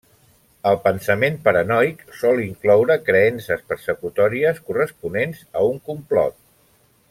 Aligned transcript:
El 0.69 0.77
pensament 0.85 1.35
paranoic 1.47 2.01
sol 2.21 2.41
incloure 2.45 2.97
creences 3.11 3.61
persecutòries 3.75 4.65
corresponents 4.71 5.45
a 5.61 5.69
un 5.75 5.79
complot. 5.93 6.43